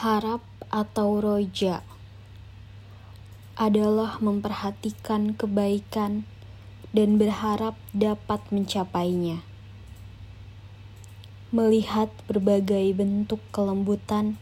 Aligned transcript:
Harap 0.00 0.40
atau 0.72 1.20
roja 1.20 1.84
adalah 3.52 4.16
memperhatikan 4.24 5.36
kebaikan 5.36 6.24
dan 6.96 7.20
berharap 7.20 7.76
dapat 7.92 8.40
mencapainya. 8.48 9.44
Melihat 11.52 12.08
berbagai 12.24 12.96
bentuk 12.96 13.44
kelembutan 13.52 14.40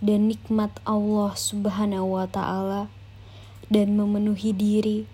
dan 0.00 0.32
nikmat 0.32 0.72
Allah 0.88 1.36
Subhanahu 1.36 2.16
wa 2.16 2.24
Ta'ala, 2.24 2.88
dan 3.68 4.00
memenuhi 4.00 4.56
diri 4.56 5.04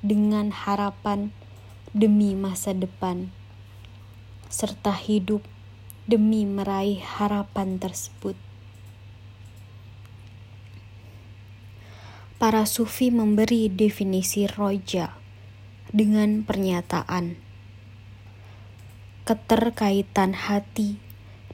dengan 0.00 0.56
harapan 0.56 1.36
demi 1.92 2.32
masa 2.32 2.72
depan, 2.72 3.28
serta 4.48 4.96
hidup 4.96 5.44
demi 6.08 6.48
meraih 6.48 7.04
harapan 7.04 7.76
tersebut. 7.76 8.40
Para 12.34 12.66
sufi 12.66 13.14
memberi 13.14 13.70
definisi 13.70 14.50
roja 14.50 15.14
dengan 15.94 16.42
pernyataan 16.42 17.44
keterkaitan 19.24 20.36
hati 20.36 21.00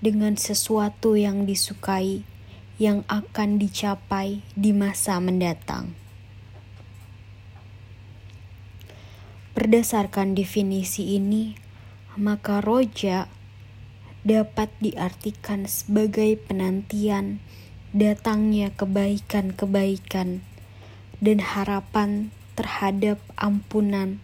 dengan 0.03 0.35
sesuatu 0.35 1.15
yang 1.15 1.47
disukai 1.47 2.27
yang 2.83 3.07
akan 3.07 3.63
dicapai 3.63 4.43
di 4.59 4.75
masa 4.75 5.23
mendatang. 5.23 5.95
Berdasarkan 9.55 10.35
definisi 10.35 11.15
ini, 11.15 11.55
maka 12.19 12.59
roja 12.59 13.31
dapat 14.27 14.73
diartikan 14.83 15.69
sebagai 15.71 16.41
penantian 16.43 17.39
datangnya 17.95 18.75
kebaikan-kebaikan 18.75 20.43
dan 21.21 21.45
harapan 21.45 22.33
terhadap 22.57 23.21
ampunan 23.37 24.21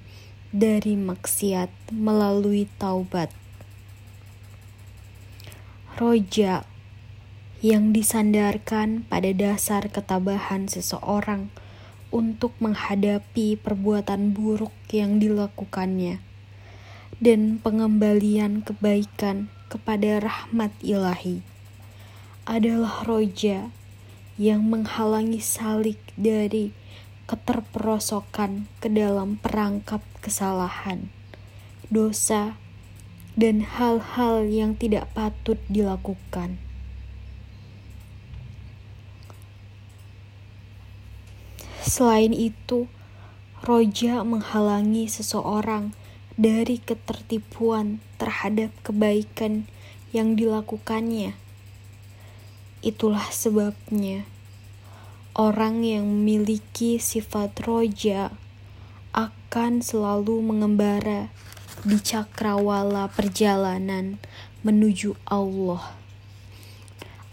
dari 0.51 0.97
maksiat 0.97 1.69
melalui 1.93 2.69
taubat. 2.81 3.29
Roja 5.97 6.69
yang 7.65 7.93
disandarkan 7.97 9.09
pada 9.09 9.33
dasar 9.33 9.89
ketabahan 9.89 10.69
seseorang 10.69 11.49
untuk 12.13 12.53
menghadapi 12.61 13.57
perbuatan 13.57 14.37
buruk 14.37 14.73
yang 14.93 15.17
dilakukannya 15.17 16.21
dan 17.17 17.57
pengembalian 17.65 18.61
kebaikan 18.61 19.49
kepada 19.73 20.21
rahmat 20.21 20.73
ilahi 20.85 21.41
adalah 22.45 23.03
roja 23.09 23.73
yang 24.37 24.69
menghalangi 24.69 25.41
salik 25.41 25.99
dari 26.15 26.77
keterperosokan 27.27 28.71
ke 28.79 28.87
dalam 28.87 29.39
perangkap 29.43 30.03
kesalahan, 30.23 31.11
dosa, 31.91 32.55
dan 33.35 33.67
hal-hal 33.67 34.47
yang 34.47 34.79
tidak 34.79 35.11
patut 35.13 35.61
dilakukan. 35.69 36.57
Selain 41.83 42.35
itu, 42.35 42.91
roja 43.63 44.23
menghalangi 44.27 45.07
seseorang 45.07 45.95
dari 46.35 46.83
ketertipuan 46.83 48.03
terhadap 48.19 48.75
kebaikan 48.83 49.71
yang 50.11 50.35
dilakukannya. 50.35 51.39
Itulah 52.85 53.31
sebabnya 53.33 54.29
Orang 55.37 55.85
yang 55.85 56.09
memiliki 56.09 56.97
sifat 56.97 57.61
roja 57.69 58.33
akan 59.13 59.85
selalu 59.85 60.41
mengembara 60.41 61.29
di 61.85 62.01
cakrawala 62.01 63.13
perjalanan 63.13 64.17
menuju 64.65 65.13
Allah 65.29 65.93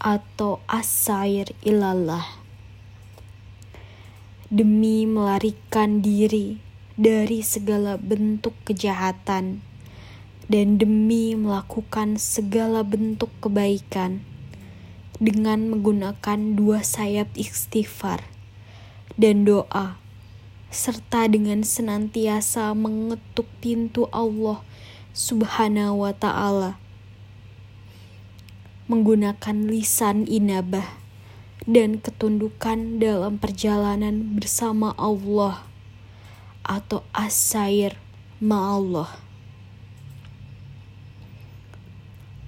atau 0.03 0.59
asair 0.67 1.55
ilallah. 1.63 2.27
Demi 4.51 5.07
melarikan 5.07 6.03
diri 6.03 6.59
dari 6.99 7.39
segala 7.39 7.95
bentuk 7.95 8.51
kejahatan 8.67 9.63
dan 10.51 10.67
demi 10.75 11.39
melakukan 11.39 12.19
segala 12.19 12.83
bentuk 12.83 13.31
kebaikan 13.39 14.32
dengan 15.23 15.71
menggunakan 15.71 16.59
dua 16.59 16.83
sayap 16.83 17.31
istighfar 17.39 18.27
dan 19.15 19.47
doa, 19.47 19.95
serta 20.67 21.31
dengan 21.31 21.63
senantiasa 21.63 22.75
mengetuk 22.75 23.47
pintu 23.63 24.11
Allah 24.11 24.59
Subhanahu 25.15 26.03
wa 26.03 26.11
Ta'ala, 26.11 26.75
menggunakan 28.91 29.71
lisan 29.71 30.27
inabah 30.27 30.99
dan 31.63 32.03
ketundukan 32.03 32.99
dalam 32.99 33.39
perjalanan 33.39 34.35
bersama 34.35 34.91
Allah 34.99 35.63
atau 36.67 37.07
asair 37.15 37.95
ma'allah. 38.43 39.22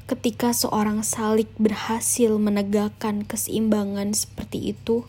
Ketika 0.05 0.53
seorang 0.53 1.01
salik 1.01 1.49
berhasil 1.57 2.37
menegakkan 2.37 3.25
keseimbangan 3.25 4.13
seperti 4.13 4.77
itu, 4.77 5.01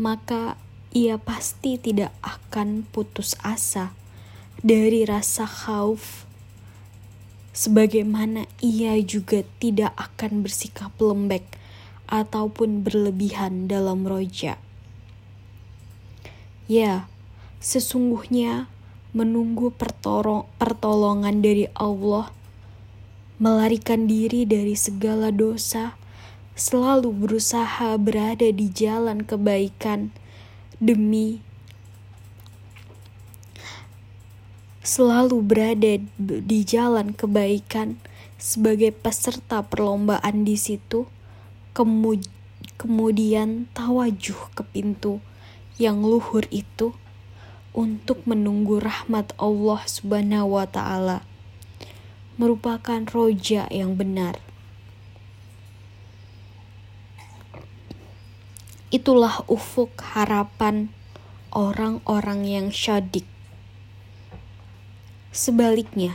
maka 0.00 0.56
ia 0.96 1.20
pasti 1.20 1.76
tidak 1.76 2.16
akan 2.24 2.88
putus 2.88 3.36
asa 3.44 3.92
dari 4.64 5.04
rasa 5.04 5.44
khauf, 5.44 6.24
sebagaimana 7.52 8.48
ia 8.64 8.96
juga 9.04 9.44
tidak 9.60 9.92
akan 10.00 10.40
bersikap 10.40 10.96
lembek 10.96 11.44
ataupun 12.08 12.80
berlebihan 12.80 13.68
dalam 13.68 14.08
roja. 14.08 14.56
Ya, 16.64 17.04
sesungguhnya 17.60 18.72
menunggu 19.12 19.76
pertolongan 20.56 21.44
dari 21.44 21.68
Allah 21.76 22.32
melarikan 23.42 24.06
diri 24.06 24.46
dari 24.46 24.78
segala 24.78 25.34
dosa, 25.34 25.98
selalu 26.54 27.10
berusaha 27.10 27.98
berada 27.98 28.46
di 28.54 28.70
jalan 28.70 29.26
kebaikan 29.26 30.14
demi 30.78 31.42
selalu 34.84 35.40
berada 35.40 35.96
di 36.20 36.60
jalan 36.62 37.16
kebaikan 37.16 37.96
sebagai 38.36 38.92
peserta 38.92 39.64
perlombaan 39.64 40.44
di 40.44 40.60
situ, 40.60 41.08
kemudian 42.76 43.66
tawajuh 43.72 44.52
ke 44.52 44.62
pintu 44.68 45.24
yang 45.80 46.04
luhur 46.04 46.44
itu 46.52 46.92
untuk 47.74 48.22
menunggu 48.28 48.78
rahmat 48.78 49.34
Allah 49.40 49.82
Subhanahu 49.88 50.60
wa 50.60 50.68
taala 50.68 51.26
merupakan 52.34 53.06
roja 53.06 53.70
yang 53.70 53.94
benar. 53.94 54.42
Itulah 58.90 59.42
ufuk 59.50 59.94
harapan 60.14 60.90
orang-orang 61.50 62.46
yang 62.46 62.66
syadik. 62.74 63.26
Sebaliknya, 65.34 66.14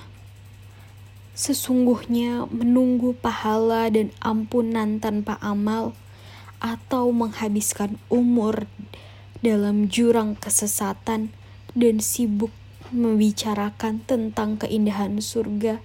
sesungguhnya 1.35 2.47
menunggu 2.47 3.15
pahala 3.15 3.91
dan 3.91 4.15
ampunan 4.23 4.99
tanpa 4.99 5.35
amal 5.43 5.91
atau 6.59 7.11
menghabiskan 7.15 7.99
umur 8.11 8.67
dalam 9.39 9.87
jurang 9.87 10.35
kesesatan 10.35 11.31
dan 11.75 11.95
sibuk 12.03 12.51
membicarakan 12.91 14.03
tentang 14.03 14.59
keindahan 14.59 15.19
surga 15.23 15.79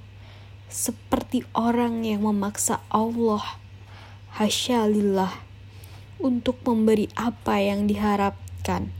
seperti 0.72 1.44
orang 1.54 2.04
yang 2.04 2.24
memaksa 2.26 2.80
Allah 2.92 3.58
hasya 4.34 4.90
lillah 4.90 5.32
untuk 6.18 6.58
memberi 6.66 7.08
apa 7.14 7.60
yang 7.60 7.86
diharapkan 7.86 8.90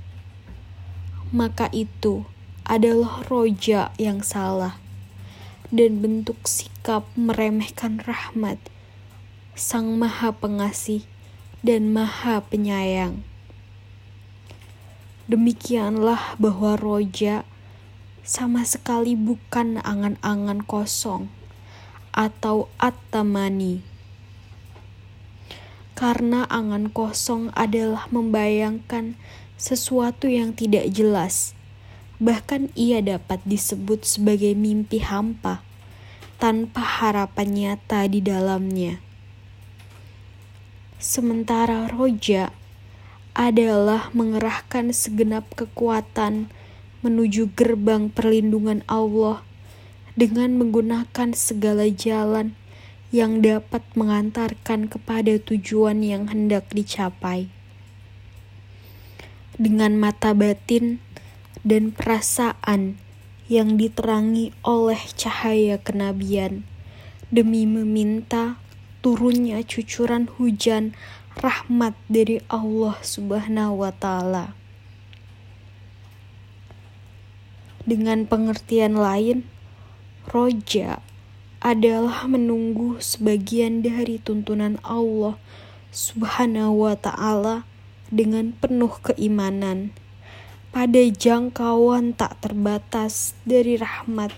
maka 1.35 1.67
itu 1.75 2.23
adalah 2.63 3.27
roja 3.27 3.91
yang 3.99 4.23
salah 4.23 4.79
dan 5.75 5.99
bentuk 5.99 6.39
sikap 6.47 7.03
meremehkan 7.19 7.99
rahmat 8.07 8.57
Sang 9.59 9.99
Maha 9.99 10.31
Pengasih 10.31 11.07
dan 11.63 11.91
Maha 11.91 12.43
Penyayang. 12.43 13.27
Demikianlah 15.31 16.39
bahwa 16.39 16.79
roja 16.79 17.43
sama 18.23 18.63
sekali 18.63 19.19
bukan 19.19 19.83
angan-angan 19.83 20.63
kosong 20.63 21.31
atau 22.15 22.71
at 22.79 22.95
karena 25.95 26.43
angan 26.51 26.91
kosong 26.91 27.55
adalah 27.55 28.11
membayangkan 28.11 29.15
sesuatu 29.55 30.27
yang 30.27 30.51
tidak 30.51 30.91
jelas. 30.91 31.55
Bahkan 32.19 32.75
ia 32.75 32.99
dapat 32.99 33.39
disebut 33.47 34.03
sebagai 34.03 34.59
mimpi 34.59 35.03
hampa 35.03 35.63
tanpa 36.43 36.83
harapan 36.83 37.49
nyata 37.55 38.11
di 38.11 38.19
dalamnya. 38.19 38.99
Sementara 40.99 41.87
roja 41.87 42.51
adalah 43.35 44.11
mengerahkan 44.15 44.91
segenap 44.95 45.47
kekuatan 45.55 46.51
menuju 47.07 47.55
gerbang 47.55 48.11
perlindungan 48.11 48.83
Allah 48.91 49.47
dengan 50.15 50.55
menggunakan 50.59 51.35
segala 51.35 51.91
jalan 51.91 52.55
yang 53.15 53.43
dapat 53.43 53.83
mengantarkan 53.95 54.91
kepada 54.91 55.39
tujuan 55.39 56.03
yang 56.03 56.31
hendak 56.31 56.67
dicapai. 56.75 57.51
Dengan 59.55 59.95
mata 59.95 60.35
batin 60.35 60.99
dan 61.63 61.95
perasaan 61.95 62.99
yang 63.47 63.79
diterangi 63.79 64.51
oleh 64.67 64.99
cahaya 65.15 65.79
kenabian 65.79 66.67
demi 67.31 67.63
meminta 67.67 68.59
turunnya 69.05 69.63
cucuran 69.63 70.27
hujan 70.27 70.97
rahmat 71.39 71.95
dari 72.07 72.43
Allah 72.51 72.99
Subhanahu 73.03 73.85
wa 73.85 73.93
taala. 73.95 74.55
Dengan 77.85 78.25
pengertian 78.25 78.97
lain, 78.97 79.45
roja 80.29 81.05
adalah 81.65 82.29
menunggu 82.29 83.01
sebagian 83.01 83.81
dari 83.81 84.21
tuntunan 84.21 84.77
Allah 84.85 85.41
Subhanahu 85.95 86.85
wa 86.85 86.95
taala 86.99 87.65
dengan 88.13 88.53
penuh 88.53 88.93
keimanan 89.01 89.97
pada 90.75 90.99
jangkauan 91.07 92.19
tak 92.19 92.35
terbatas 92.43 93.39
dari 93.47 93.79
rahmat 93.79 94.35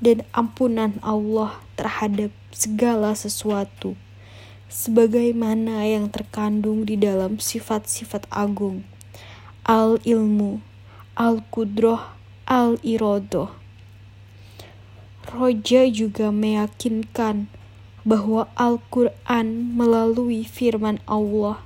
dan 0.00 0.24
ampunan 0.36 0.96
Allah 1.00 1.56
terhadap 1.76 2.32
segala 2.52 3.16
sesuatu, 3.16 3.96
sebagaimana 4.68 5.88
yang 5.88 6.12
terkandung 6.12 6.84
di 6.84 7.00
dalam 7.00 7.40
sifat-sifat 7.40 8.28
agung, 8.28 8.84
al-ilmu, 9.64 10.60
al-kudroh, 11.16 12.12
al-irodoh. 12.44 13.59
Roja 15.28 15.84
juga 15.90 16.32
meyakinkan 16.32 17.52
bahwa 18.08 18.48
Al-Quran 18.56 19.76
melalui 19.76 20.48
firman 20.48 20.96
Allah 21.04 21.60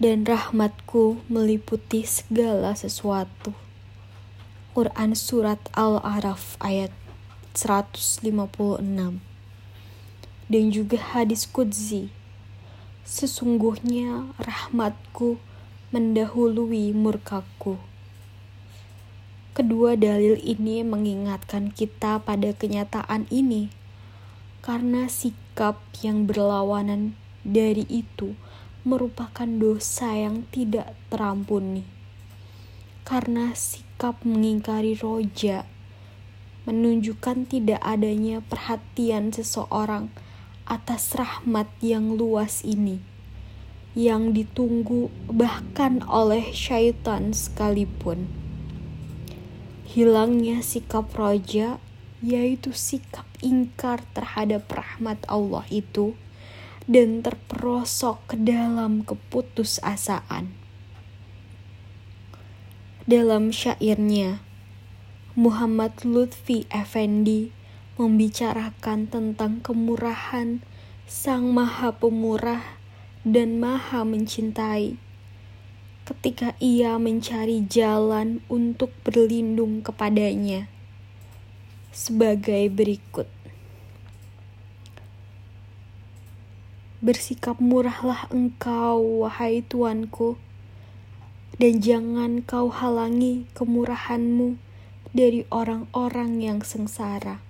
dan 0.00 0.24
rahmatku 0.24 1.20
meliputi 1.28 2.08
segala 2.08 2.72
sesuatu. 2.72 3.52
Quran 4.72 5.12
Surat 5.12 5.60
Al-Araf 5.76 6.56
ayat 6.64 6.92
156 7.52 8.24
dan 10.48 10.64
juga 10.72 10.96
hadis 11.00 11.44
Qudzi 11.44 12.12
Sesungguhnya 13.06 14.34
rahmatku 14.34 15.38
mendahului 15.94 16.90
murkaku. 16.90 17.78
Kedua 19.56 19.96
dalil 19.96 20.36
ini 20.44 20.84
mengingatkan 20.84 21.72
kita 21.72 22.20
pada 22.20 22.52
kenyataan 22.52 23.24
ini 23.32 23.72
karena 24.60 25.08
sikap 25.08 25.80
yang 26.04 26.28
berlawanan 26.28 27.16
dari 27.40 27.88
itu 27.88 28.36
merupakan 28.84 29.48
dosa 29.48 30.12
yang 30.12 30.44
tidak 30.52 30.92
terampuni. 31.08 31.88
Karena 33.08 33.56
sikap 33.56 34.20
mengingkari 34.28 34.92
roja 34.92 35.64
menunjukkan 36.68 37.48
tidak 37.48 37.80
adanya 37.80 38.44
perhatian 38.44 39.32
seseorang 39.32 40.12
atas 40.68 41.16
rahmat 41.16 41.72
yang 41.80 42.12
luas 42.12 42.60
ini 42.60 43.00
yang 43.96 44.36
ditunggu 44.36 45.08
bahkan 45.32 46.04
oleh 46.04 46.52
syaitan 46.52 47.32
sekalipun. 47.32 48.45
Hilangnya 49.96 50.60
sikap 50.60 51.08
roja 51.16 51.80
yaitu 52.20 52.76
sikap 52.76 53.24
ingkar 53.40 54.04
terhadap 54.12 54.68
rahmat 54.68 55.16
Allah 55.24 55.64
itu 55.72 56.12
dan 56.84 57.24
terperosok 57.24 58.20
ke 58.28 58.36
dalam 58.36 59.08
keputusasaan. 59.08 60.52
Dalam 63.08 63.48
syairnya, 63.48 64.44
Muhammad 65.32 66.04
Lutfi 66.04 66.68
Effendi 66.68 67.56
membicarakan 67.96 69.08
tentang 69.08 69.64
kemurahan 69.64 70.60
Sang 71.08 71.48
Maha 71.56 71.96
Pemurah 71.96 72.76
dan 73.24 73.56
Maha 73.56 74.04
Mencintai 74.04 75.05
ketika 76.06 76.54
ia 76.62 76.94
mencari 77.02 77.66
jalan 77.66 78.38
untuk 78.46 78.94
berlindung 79.02 79.82
kepadanya 79.82 80.70
sebagai 81.90 82.70
berikut. 82.70 83.26
Bersikap 87.02 87.58
murahlah 87.58 88.30
engkau, 88.30 89.26
wahai 89.26 89.66
tuanku, 89.66 90.38
dan 91.58 91.82
jangan 91.82 92.38
kau 92.46 92.70
halangi 92.70 93.50
kemurahanmu 93.58 94.54
dari 95.10 95.42
orang-orang 95.50 96.38
yang 96.38 96.60
sengsara. 96.62 97.42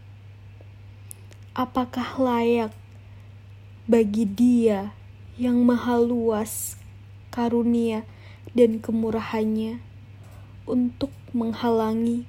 Apakah 1.52 2.16
layak 2.16 2.72
bagi 3.84 4.24
dia 4.24 4.96
yang 5.36 5.60
maha 5.66 6.00
luas 6.00 6.80
karunia 7.28 8.08
dan 8.52 8.78
kemurahannya 8.78 9.80
untuk 10.68 11.10
menghalangi 11.32 12.28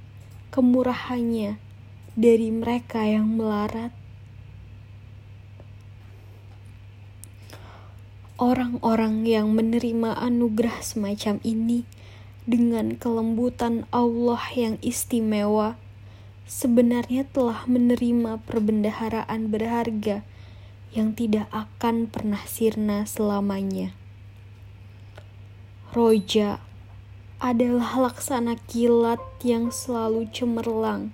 kemurahannya 0.49 1.59
dari 2.17 2.49
mereka 2.49 3.05
yang 3.05 3.37
melarat? 3.37 3.93
orang-orang 8.37 9.25
yang 9.25 9.49
menerima 9.49 10.13
anugerah 10.13 10.85
semacam 10.85 11.41
ini 11.41 11.89
dengan 12.45 12.93
kelembutan 12.93 13.89
Allah 13.89 14.39
yang 14.53 14.77
istimewa 14.85 15.73
sebenarnya 16.45 17.25
telah 17.27 17.65
menerima 17.65 18.39
perbendaharaan 18.45 19.49
berharga 19.49 20.21
yang 20.93 21.17
tidak 21.17 21.49
akan 21.49 22.07
pernah 22.07 22.39
sirna 22.47 23.03
selamanya. 23.09 23.91
Roja 25.97 26.61
adalah 27.41 27.97
laksana 27.97 28.53
kilat 28.69 29.17
yang 29.41 29.73
selalu 29.73 30.29
cemerlang 30.29 31.09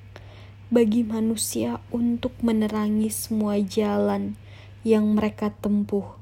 bagi 0.67 1.07
manusia 1.07 1.79
untuk 1.87 2.35
menerangi 2.43 3.07
semua 3.07 3.63
jalan 3.63 4.35
yang 4.83 5.07
mereka 5.15 5.55
tempuh 5.55 6.19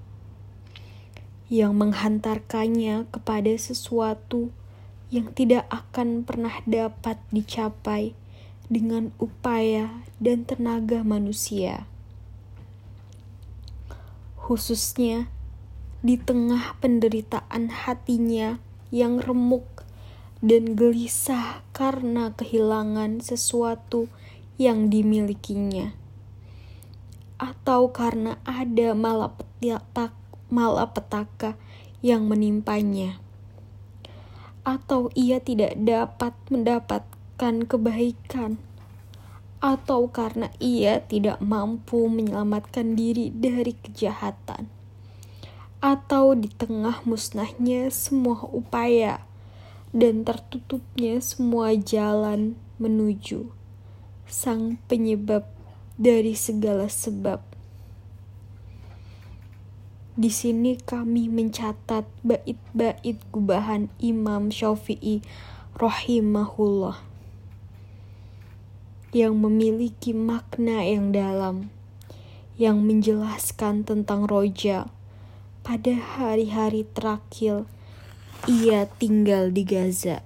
yang 1.50 1.74
menghantarkannya 1.74 3.10
kepada 3.10 3.50
sesuatu 3.58 4.54
yang 5.10 5.34
tidak 5.34 5.66
akan 5.74 6.22
pernah 6.22 6.62
dapat 6.70 7.18
dicapai 7.34 8.14
dengan 8.70 9.10
upaya 9.18 10.06
dan 10.22 10.46
tenaga 10.46 11.02
manusia, 11.02 11.90
khususnya 14.38 15.34
di 16.02 16.18
tengah 16.18 16.82
penderitaan 16.82 17.70
hatinya 17.70 18.58
yang 18.90 19.22
remuk 19.22 19.86
dan 20.42 20.74
gelisah 20.74 21.62
karena 21.70 22.34
kehilangan 22.34 23.22
sesuatu 23.22 24.10
yang 24.58 24.90
dimilikinya, 24.90 25.94
atau 27.38 27.94
karena 27.94 28.42
ada 28.42 28.98
malapetaka 30.50 31.54
yang 32.02 32.26
menimpanya, 32.26 33.22
atau 34.66 35.14
ia 35.14 35.38
tidak 35.38 35.78
dapat 35.78 36.34
mendapatkan 36.50 37.56
kebaikan, 37.70 38.58
atau 39.62 40.10
karena 40.10 40.50
ia 40.58 41.06
tidak 41.06 41.38
mampu 41.38 42.10
menyelamatkan 42.10 42.98
diri 42.98 43.30
dari 43.30 43.78
kejahatan, 43.78 44.81
atau 45.82 46.38
di 46.38 46.46
tengah 46.48 47.02
musnahnya 47.10 47.90
semua 47.90 48.46
upaya 48.46 49.26
dan 49.92 50.22
tertutupnya 50.22 51.18
semua 51.20 51.74
jalan 51.74 52.54
menuju 52.78 53.50
sang 54.30 54.80
penyebab 54.88 55.44
dari 56.00 56.38
segala 56.38 56.88
sebab. 56.88 57.44
Di 60.16 60.30
sini 60.30 60.78
kami 60.78 61.28
mencatat 61.28 62.06
bait-bait 62.22 63.18
gubahan 63.34 63.90
Imam 63.98 64.54
Syafi'i 64.54 65.26
rahimahullah 65.76 67.02
yang 69.12 69.36
memiliki 69.40 70.16
makna 70.16 70.86
yang 70.86 71.12
dalam 71.12 71.74
yang 72.56 72.80
menjelaskan 72.86 73.84
tentang 73.84 74.30
roja 74.30 74.88
pada 75.62 75.94
hari-hari 75.94 76.90
terakhir 76.94 77.70
ia 78.50 78.90
tinggal 78.98 79.54
di 79.54 79.62
Gaza. 79.62 80.26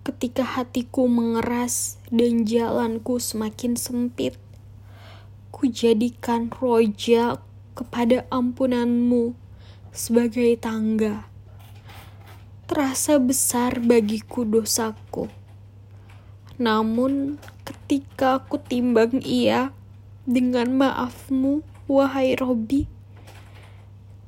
Ketika 0.00 0.42
hatiku 0.44 1.04
mengeras 1.04 2.00
dan 2.08 2.48
jalanku 2.48 3.20
semakin 3.20 3.76
sempit, 3.76 4.40
Kujadikan 5.60 6.48
roja 6.48 7.36
kepada 7.76 8.24
ampunanmu 8.32 9.36
sebagai 9.92 10.56
tangga. 10.56 11.28
Terasa 12.64 13.20
besar 13.20 13.76
bagiku 13.76 14.48
dosaku. 14.48 15.28
Namun 16.56 17.36
ketika 17.68 18.40
aku 18.40 18.56
timbang 18.56 19.20
ia 19.20 19.74
dengan 20.30 20.78
maafmu, 20.78 21.66
wahai 21.90 22.38
Robi, 22.38 22.86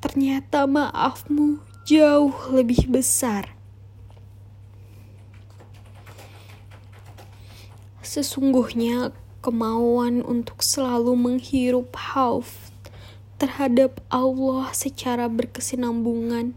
ternyata 0.03 0.67
maafmu 0.67 1.63
jauh 1.87 2.35
lebih 2.51 2.91
besar. 2.91 3.55
Sesungguhnya 8.03 9.15
kemauan 9.39 10.19
untuk 10.27 10.59
selalu 10.59 11.15
menghirup 11.15 11.95
hauf 11.95 12.67
terhadap 13.39 14.03
Allah 14.11 14.75
secara 14.75 15.31
berkesinambungan 15.31 16.51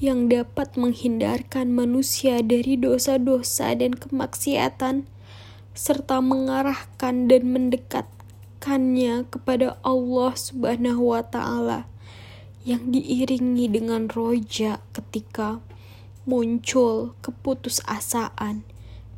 yang 0.00 0.32
dapat 0.32 0.72
menghindarkan 0.80 1.68
manusia 1.68 2.40
dari 2.40 2.80
dosa-dosa 2.80 3.76
dan 3.76 3.92
kemaksiatan 3.92 5.04
serta 5.76 6.24
mengarahkan 6.24 7.28
dan 7.28 7.42
mendekatkannya 8.58 9.30
kepada 9.30 9.78
Allah 9.86 10.34
Subhanahu 10.34 11.14
wa 11.14 11.22
taala 11.22 11.86
yang 12.66 12.90
diiringi 12.90 13.70
dengan 13.70 14.10
roja 14.10 14.82
ketika 14.90 15.62
muncul 16.26 17.14
keputusasaan 17.22 18.66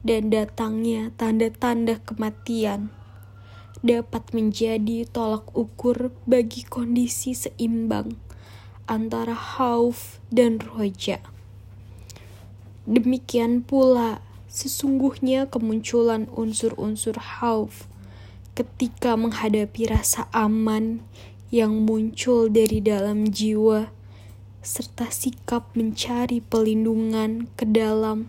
dan 0.04 0.22
datangnya 0.28 1.10
tanda-tanda 1.16 2.04
kematian 2.04 2.92
dapat 3.80 4.28
menjadi 4.36 5.08
tolak 5.08 5.48
ukur 5.56 6.12
bagi 6.28 6.68
kondisi 6.68 7.32
seimbang 7.32 8.20
antara 8.84 9.32
hauf 9.32 10.20
dan 10.28 10.60
roja. 10.60 11.24
Demikian 12.84 13.64
pula, 13.64 14.20
sesungguhnya 14.52 15.48
kemunculan 15.48 16.28
unsur-unsur 16.28 17.16
hauf 17.40 17.89
ketika 18.60 19.16
menghadapi 19.16 19.88
rasa 19.88 20.28
aman 20.36 21.00
yang 21.48 21.80
muncul 21.88 22.52
dari 22.52 22.84
dalam 22.84 23.32
jiwa, 23.32 23.88
serta 24.60 25.08
sikap 25.08 25.72
mencari 25.72 26.44
pelindungan 26.44 27.48
ke 27.56 27.64
dalam 27.64 28.28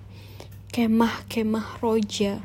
kemah-kemah 0.71 1.83
roja 1.83 2.39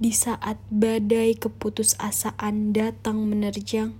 di 0.00 0.16
saat 0.16 0.56
badai 0.72 1.36
keputusasaan 1.36 2.72
datang 2.72 3.28
menerjang 3.28 3.92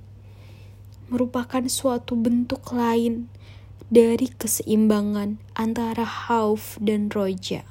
merupakan 1.12 1.60
suatu 1.68 2.16
bentuk 2.16 2.72
lain 2.72 3.28
dari 3.92 4.32
keseimbangan 4.32 5.36
antara 5.52 6.08
hauf 6.08 6.80
dan 6.80 7.12
roja. 7.12 7.68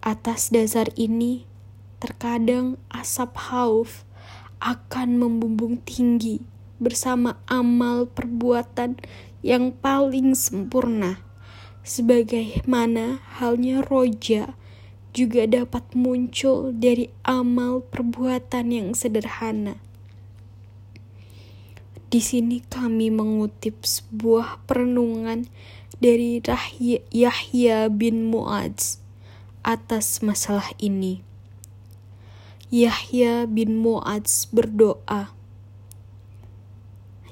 Atas 0.00 0.48
dasar 0.48 0.88
ini, 0.96 1.44
terkadang 2.00 2.80
asap 2.90 3.36
hauf 3.50 4.06
akan 4.62 5.20
membumbung 5.20 5.82
tinggi 5.82 6.40
bersama 6.80 7.38
amal 7.46 8.08
perbuatan 8.10 8.98
yang 9.44 9.76
paling 9.76 10.32
sempurna 10.32 11.20
sebagaimana 11.84 13.20
halnya 13.36 13.84
roja 13.84 14.56
juga 15.14 15.46
dapat 15.46 15.94
muncul 15.94 16.74
dari 16.74 17.12
amal 17.22 17.84
perbuatan 17.86 18.66
yang 18.72 18.88
sederhana. 18.96 19.78
Di 22.10 22.18
sini 22.18 22.64
kami 22.64 23.14
mengutip 23.14 23.86
sebuah 23.86 24.64
perenungan 24.66 25.46
dari 26.02 26.42
Yahya 27.14 27.90
bin 27.92 28.26
Muadz 28.26 28.98
atas 29.62 30.18
masalah 30.22 30.74
ini. 30.82 31.33
Yahya 32.74 33.46
bin 33.46 33.78
Muadz 33.78 34.50
berdoa, 34.50 35.30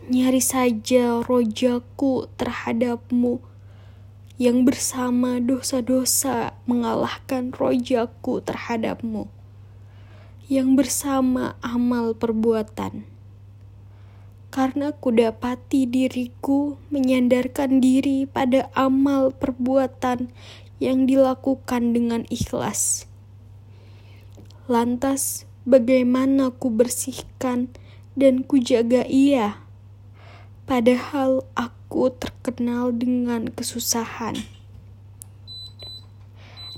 Nyari 0.06 0.38
saja 0.38 1.18
rojaku 1.18 2.30
terhadapmu 2.38 3.42
yang 4.38 4.62
bersama 4.62 5.42
dosa-dosa 5.42 6.54
mengalahkan 6.62 7.50
rojaku 7.50 8.38
terhadapmu, 8.38 9.26
yang 10.46 10.78
bersama 10.78 11.58
amal 11.58 12.14
perbuatan. 12.14 13.02
Karena 14.54 14.94
kudapati 14.94 15.90
diriku 15.90 16.78
menyandarkan 16.94 17.82
diri 17.82 18.30
pada 18.30 18.70
amal 18.78 19.34
perbuatan 19.34 20.30
yang 20.78 21.10
dilakukan 21.10 21.90
dengan 21.90 22.22
ikhlas. 22.30 23.10
Lantas, 24.70 25.42
bagaimana 25.66 26.54
ku 26.54 26.70
bersihkan 26.70 27.66
dan 28.14 28.46
kujaga 28.46 29.02
ia? 29.10 29.58
Padahal 30.70 31.42
aku 31.58 32.14
terkenal 32.14 32.94
dengan 32.94 33.50
kesusahan. 33.50 34.38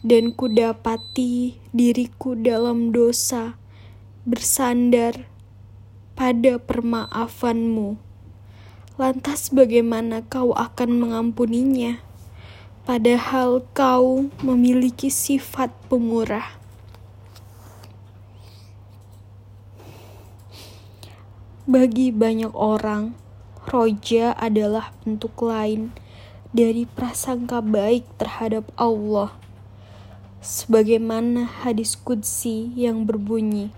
Dan 0.01 0.33
kudapati 0.33 1.61
diriku 1.77 2.33
dalam 2.33 2.89
dosa 2.89 3.61
bersandar 4.25 5.29
pada 6.17 6.57
permaafanmu. 6.57 8.01
Lantas 8.97 9.53
bagaimana 9.53 10.25
kau 10.25 10.57
akan 10.57 11.05
mengampuninya? 11.05 12.01
Padahal 12.89 13.61
kau 13.77 14.33
memiliki 14.41 15.13
sifat 15.13 15.69
pemurah. 15.93 16.64
Bagi 21.65 22.13
banyak 22.13 22.53
orang, 22.53 23.17
roja 23.73 24.37
adalah 24.37 24.93
bentuk 25.01 25.33
lain 25.41 25.97
dari 26.53 26.85
prasangka 26.85 27.65
baik 27.65 28.05
terhadap 28.21 28.69
Allah. 28.77 29.33
Sebagaimana 30.45 31.49
hadis 31.65 31.97
kudsi 31.97 32.69
yang 32.77 33.09
berbunyi, 33.09 33.73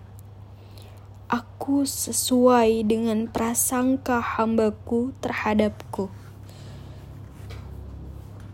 Aku 1.30 1.86
sesuai 1.86 2.82
dengan 2.90 3.30
prasangka 3.30 4.18
hambaku 4.18 5.14
terhadapku. 5.22 6.10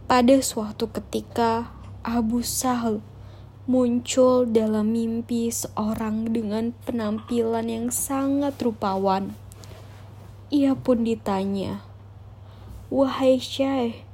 Pada 0.05 0.37
suatu 0.45 0.93
ketika, 0.93 1.73
Abu 2.05 2.45
Sahal 2.45 3.01
muncul 3.73 4.45
dalam 4.45 4.93
mimpi 4.93 5.49
seorang 5.49 6.29
dengan 6.29 6.77
penampilan 6.85 7.73
yang 7.73 7.89
sangat 7.89 8.53
rupawan. 8.61 9.33
Ia 10.53 10.77
pun 10.77 11.09
ditanya, 11.09 11.81
"Wahai 12.93 13.41
Syekh, 13.41 14.05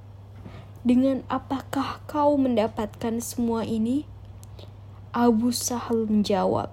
dengan 0.86 1.26
apakah 1.26 1.98
kau 2.06 2.38
mendapatkan 2.38 3.18
semua 3.18 3.66
ini?" 3.66 4.06
Abu 5.10 5.50
Sahal 5.50 6.06
menjawab, 6.06 6.70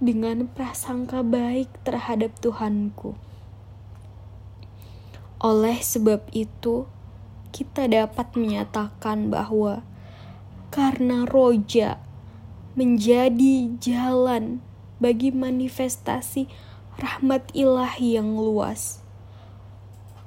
"Dengan 0.00 0.48
prasangka 0.48 1.20
baik 1.20 1.68
terhadap 1.84 2.32
Tuhanku." 2.40 3.12
Oleh 5.44 5.84
sebab 5.84 6.24
itu, 6.32 6.88
kita 7.52 7.92
dapat 7.92 8.32
menyatakan 8.40 9.28
bahwa 9.28 9.84
karena 10.72 11.28
roja 11.28 12.00
menjadi 12.72 13.76
jalan 13.76 14.64
bagi 14.96 15.28
manifestasi 15.28 16.48
rahmat 16.96 17.52
ilahi 17.52 18.16
yang 18.16 18.32
luas. 18.32 19.04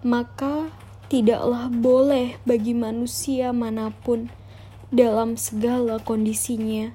Maka 0.06 0.70
tidaklah 1.10 1.74
boleh 1.74 2.38
bagi 2.46 2.78
manusia 2.78 3.50
mana 3.50 3.90
pun 3.90 4.30
dalam 4.94 5.34
segala 5.34 5.98
kondisinya, 5.98 6.94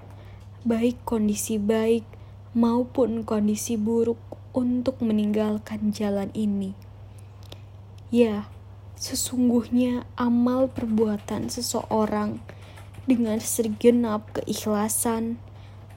baik 0.63 1.03
kondisi 1.03 1.59
baik 1.59 2.07
maupun 2.55 3.27
kondisi 3.27 3.75
buruk 3.75 4.23
untuk 4.55 5.03
meninggalkan 5.03 5.91
jalan 5.91 6.31
ini. 6.39 6.79
Ya, 8.15 8.47
sesungguhnya 8.95 10.07
amal 10.15 10.71
perbuatan 10.71 11.51
seseorang 11.51 12.39
dengan 13.05 13.41
segenap 13.41 14.29
keikhlasan, 14.37 15.41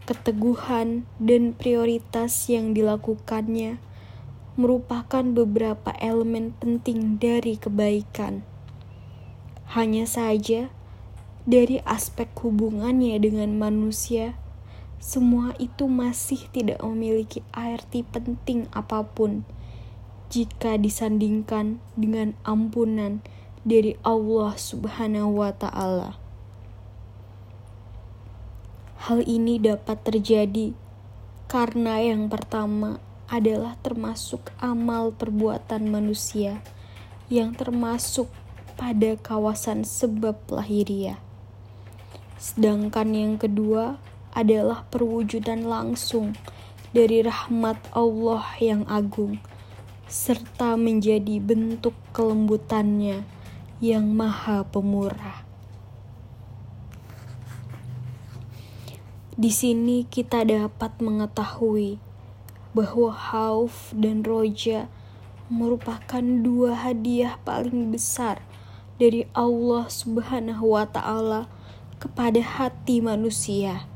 keteguhan, 0.07 1.07
dan 1.19 1.55
prioritas 1.55 2.47
yang 2.51 2.75
dilakukannya 2.75 3.79
merupakan 4.53 5.25
beberapa 5.25 5.95
elemen 5.97 6.53
penting 6.61 7.17
dari 7.17 7.57
kebaikan. 7.57 8.45
Hanya 9.73 10.05
saja, 10.05 10.69
dari 11.43 11.81
aspek 11.83 12.29
hubungannya 12.39 13.17
dengan 13.17 13.57
manusia, 13.57 14.37
semua 15.03 15.51
itu 15.59 15.89
masih 15.91 16.47
tidak 16.55 16.79
memiliki 16.79 17.43
arti 17.51 18.07
penting 18.07 18.71
apa 18.71 19.03
pun 19.03 19.43
jika 20.31 20.79
disandingkan 20.79 21.83
dengan 21.99 22.39
ampunan 22.47 23.19
dari 23.67 23.99
Allah 24.07 24.55
Subhanahu 24.55 25.43
wa 25.43 25.51
Ta'ala. 25.51 26.22
Hal 29.03 29.19
ini 29.27 29.59
dapat 29.59 29.99
terjadi 29.99 30.71
karena 31.51 31.99
yang 31.99 32.31
pertama 32.31 33.03
adalah 33.27 33.75
termasuk 33.83 34.55
amal 34.63 35.11
perbuatan 35.11 35.91
manusia 35.91 36.63
yang 37.27 37.51
termasuk 37.51 38.31
pada 38.79 39.19
kawasan 39.19 39.83
sebab 39.83 40.39
lahiriah. 40.47 41.19
Sedangkan 42.39 43.11
yang 43.11 43.35
kedua 43.35 43.99
adalah 44.31 44.87
perwujudan 44.87 45.67
langsung 45.67 46.39
dari 46.95 47.27
rahmat 47.27 47.75
Allah 47.91 48.45
yang 48.63 48.87
agung, 48.87 49.41
serta 50.07 50.79
menjadi 50.79 51.43
bentuk 51.43 51.97
kelembutannya 52.15 53.25
yang 53.83 54.07
maha 54.15 54.63
pemurah. 54.63 55.32
Di 59.33 59.49
sini 59.49 60.05
kita 60.05 60.45
dapat 60.45 61.01
mengetahui 61.01 61.97
bahwa 62.77 63.09
Hauf 63.09 63.89
dan 63.89 64.21
Roja 64.21 64.85
merupakan 65.49 66.21
dua 66.21 66.77
hadiah 66.77 67.41
paling 67.41 67.89
besar 67.89 68.45
dari 69.01 69.25
Allah 69.33 69.89
Subhanahu 69.89 70.77
wa 70.77 70.85
Ta'ala 70.85 71.49
kepada 71.97 72.45
hati 72.45 73.01
manusia. 73.01 73.89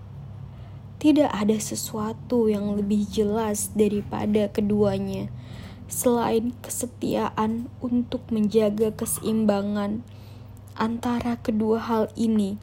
Tidak 0.98 1.30
ada 1.30 1.62
sesuatu 1.62 2.50
yang 2.50 2.74
lebih 2.74 3.06
jelas 3.06 3.70
daripada 3.78 4.50
keduanya, 4.50 5.30
selain 5.86 6.58
kesetiaan 6.66 7.70
untuk 7.78 8.26
menjaga 8.34 8.90
keseimbangan 8.90 10.02
antara 10.74 11.38
kedua 11.38 11.78
hal 11.78 12.10
ini, 12.18 12.58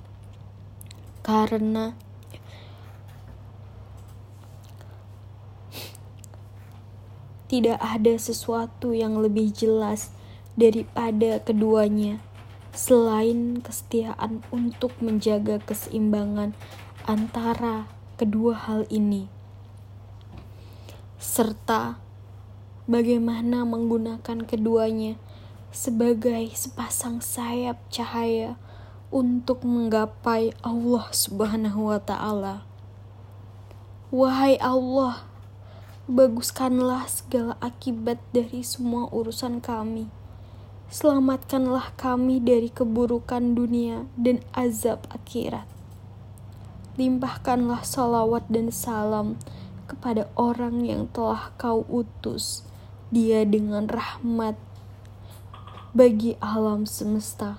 karena 1.22 1.94
tidak 7.54 7.78
ada 7.78 8.18
sesuatu 8.18 8.90
yang 8.90 9.22
lebih 9.22 9.54
jelas 9.54 10.10
daripada 10.58 11.38
keduanya, 11.38 12.18
selain 12.74 13.62
kesetiaan 13.62 14.42
untuk 14.50 14.90
menjaga 14.98 15.62
keseimbangan 15.62 16.50
antara 17.06 17.86
kedua 18.18 18.58
hal 18.58 18.90
ini, 18.90 19.30
serta 21.22 22.02
bagaimana 22.90 23.62
menggunakan 23.62 24.42
keduanya 24.42 25.14
sebagai 25.70 26.50
sepasang 26.58 27.22
sayap 27.22 27.78
cahaya 27.86 28.58
untuk 29.14 29.62
menggapai 29.62 30.58
Allah 30.58 31.06
Subhanahu 31.14 31.86
wa 31.86 32.02
Ta'ala. 32.02 32.66
Wahai 34.10 34.58
Allah, 34.58 35.22
baguskanlah 36.10 37.08
segala 37.08 37.60
akibat 37.64 38.20
dari 38.34 38.60
semua 38.60 39.08
urusan 39.12 39.60
kami. 39.60 40.08
Selamatkanlah 40.92 41.96
kami 41.96 42.38
dari 42.38 42.68
keburukan 42.68 43.56
dunia 43.56 44.04
dan 44.14 44.44
azab 44.52 45.04
akhirat 45.10 45.74
limpahkanlah 46.94 47.82
salawat 47.82 48.46
dan 48.46 48.70
salam 48.70 49.34
kepada 49.90 50.30
orang 50.38 50.86
yang 50.86 51.10
telah 51.10 51.50
kau 51.58 51.82
utus 51.90 52.62
dia 53.10 53.42
dengan 53.42 53.90
rahmat 53.90 54.54
bagi 55.90 56.38
alam 56.38 56.86
semesta 56.86 57.58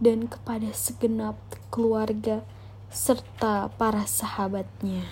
dan 0.00 0.28
kepada 0.28 0.72
segenap 0.72 1.36
keluarga 1.68 2.40
serta 2.88 3.68
para 3.76 4.04
sahabatnya. 4.08 5.04